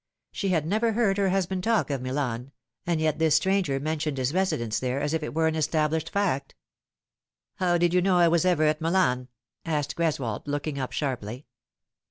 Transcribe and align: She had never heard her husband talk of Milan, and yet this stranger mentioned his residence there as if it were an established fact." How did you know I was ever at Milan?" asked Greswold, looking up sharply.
She 0.31 0.49
had 0.49 0.65
never 0.65 0.93
heard 0.93 1.19
her 1.19 1.29
husband 1.29 1.63
talk 1.63 1.91
of 1.91 2.01
Milan, 2.01 2.51
and 2.87 2.99
yet 2.99 3.19
this 3.19 3.35
stranger 3.35 3.79
mentioned 3.79 4.17
his 4.17 4.33
residence 4.33 4.79
there 4.79 4.99
as 4.99 5.13
if 5.13 5.21
it 5.21 5.35
were 5.35 5.45
an 5.45 5.53
established 5.53 6.09
fact." 6.09 6.55
How 7.59 7.77
did 7.77 7.93
you 7.93 8.01
know 8.01 8.17
I 8.17 8.27
was 8.27 8.43
ever 8.43 8.63
at 8.63 8.81
Milan?" 8.81 9.27
asked 9.63 9.95
Greswold, 9.95 10.47
looking 10.47 10.79
up 10.79 10.91
sharply. 10.91 11.45